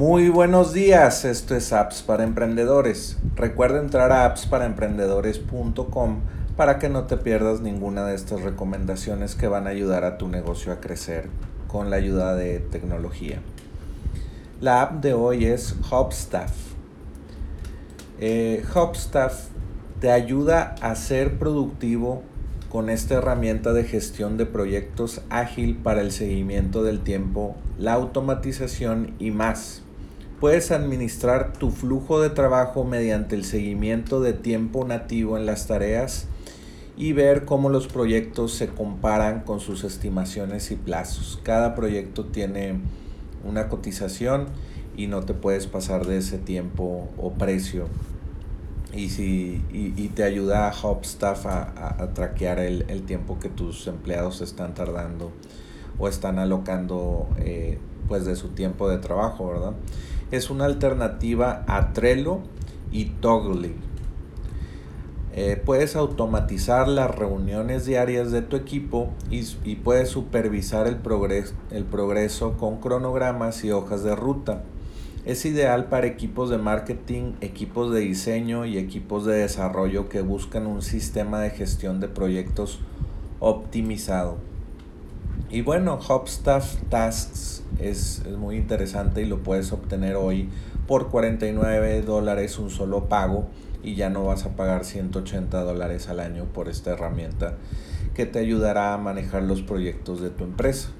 [0.00, 3.18] Muy buenos días, esto es Apps para Emprendedores.
[3.36, 6.20] Recuerda entrar a appsparaemprendedores.com
[6.56, 10.26] para que no te pierdas ninguna de estas recomendaciones que van a ayudar a tu
[10.28, 11.28] negocio a crecer
[11.68, 13.42] con la ayuda de tecnología.
[14.62, 16.54] La app de hoy es Hubstaff.
[18.20, 19.48] Eh, Hubstaff
[20.00, 22.22] te ayuda a ser productivo
[22.70, 29.12] con esta herramienta de gestión de proyectos ágil para el seguimiento del tiempo, la automatización
[29.18, 29.82] y más.
[30.40, 36.28] Puedes administrar tu flujo de trabajo mediante el seguimiento de tiempo nativo en las tareas
[36.96, 41.38] y ver cómo los proyectos se comparan con sus estimaciones y plazos.
[41.42, 42.80] Cada proyecto tiene
[43.44, 44.46] una cotización
[44.96, 47.88] y no te puedes pasar de ese tiempo o precio
[48.94, 53.86] y, si, y, te ayuda a Hubstaff a, a, traquear el, el, tiempo que tus
[53.86, 55.30] empleados están tardando
[55.98, 59.74] o están alocando eh, pues de su tiempo de trabajo, ¿verdad?
[60.30, 62.38] Es una alternativa a Trello
[62.92, 63.74] y Toggly.
[65.32, 71.54] Eh, puedes automatizar las reuniones diarias de tu equipo y, y puedes supervisar el, progres,
[71.70, 74.62] el progreso con cronogramas y hojas de ruta.
[75.24, 80.66] Es ideal para equipos de marketing, equipos de diseño y equipos de desarrollo que buscan
[80.66, 82.80] un sistema de gestión de proyectos
[83.38, 84.38] optimizado.
[85.50, 90.48] Y bueno, Hubstaff Tasks es, es, muy interesante y lo puedes obtener hoy
[90.86, 93.48] por 49 dólares un solo pago
[93.82, 97.54] y ya no vas a pagar 180 dólares al año por esta herramienta
[98.14, 100.90] que te ayudará a manejar los proyectos de tu empresa.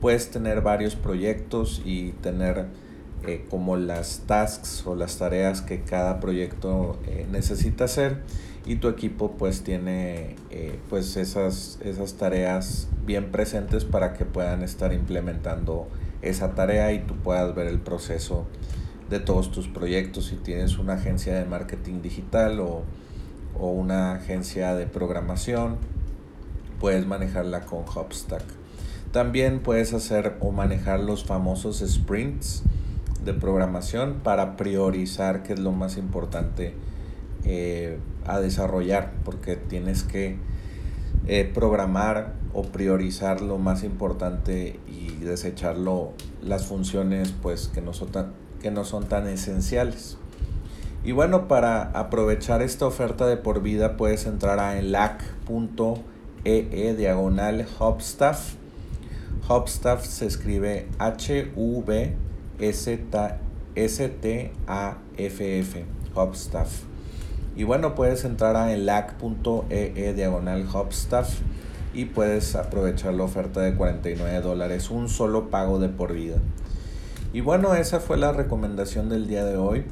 [0.00, 2.66] Puedes tener varios proyectos y tener
[3.26, 8.18] eh, como las tasks o las tareas que cada proyecto eh, necesita hacer
[8.66, 14.62] y tu equipo pues tiene eh, pues esas, esas tareas bien presentes para que puedan
[14.62, 15.88] estar implementando
[16.28, 18.46] esa tarea y tú puedas ver el proceso
[19.10, 20.26] de todos tus proyectos.
[20.26, 22.82] Si tienes una agencia de marketing digital o,
[23.58, 25.76] o una agencia de programación
[26.84, 28.42] puedes manejarla con Hubstack.
[29.12, 32.62] También puedes hacer o manejar los famosos sprints
[33.24, 36.74] de programación para priorizar qué es lo más importante
[37.44, 40.36] eh, a desarrollar, porque tienes que
[41.26, 45.76] eh, programar o priorizar lo más importante y desechar
[46.42, 50.18] las funciones pues, que, no son tan, que no son tan esenciales.
[51.04, 56.04] Y bueno, para aprovechar esta oferta de por vida puedes entrar a enlac.ee
[56.44, 58.54] e diagonal Hubstaff.
[59.48, 60.88] Hubstaff se escribe
[66.16, 66.93] Hubstaff.
[67.56, 71.40] Y bueno, puedes entrar a enlac.ee e diagonal Hubstaff
[71.92, 76.36] y puedes aprovechar la oferta de 49 dólares, un solo pago de por vida.
[77.32, 79.84] Y bueno, esa fue la recomendación del día de hoy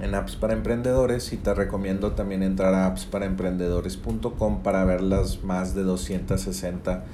[0.00, 5.74] en Apps para Emprendedores y te recomiendo también entrar a appsparaemprendedores.com para ver las más
[5.74, 7.04] de 260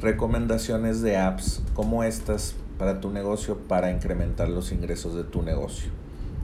[0.00, 5.90] recomendaciones de apps como estas para tu negocio para incrementar los ingresos de tu negocio.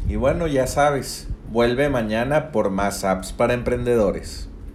[0.09, 4.49] Y bueno, ya sabes, vuelve mañana por más apps para emprendedores.